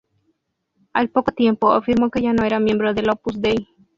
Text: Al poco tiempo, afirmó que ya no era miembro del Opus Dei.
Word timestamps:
Al 0.93 1.09
poco 1.09 1.31
tiempo, 1.31 1.71
afirmó 1.73 2.09
que 2.09 2.23
ya 2.23 2.33
no 2.33 2.43
era 2.43 2.59
miembro 2.59 2.91
del 2.95 3.11
Opus 3.11 3.39
Dei. 3.39 3.67